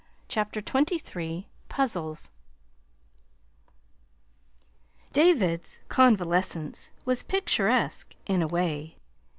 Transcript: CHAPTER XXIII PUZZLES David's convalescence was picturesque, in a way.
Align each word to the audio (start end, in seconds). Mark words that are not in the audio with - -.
CHAPTER 0.27 0.63
XXIII 0.67 1.47
PUZZLES 1.69 2.31
David's 5.13 5.77
convalescence 5.89 6.89
was 7.05 7.21
picturesque, 7.21 8.15
in 8.25 8.41
a 8.41 8.47
way. 8.47 8.97